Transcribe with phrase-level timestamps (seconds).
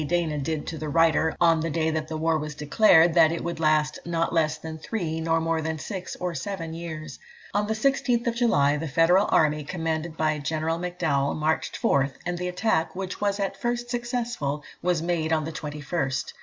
[0.07, 3.59] Dana did to the writer, on the day that war was declared that it would
[3.59, 7.19] last "not less than three, nor more than six or seven years."
[7.53, 12.47] On the 16th July, the Federal army, commanded by General M'Dowell, marched forth, and the
[12.47, 16.33] attack, which was at first successful, was made on the 21st.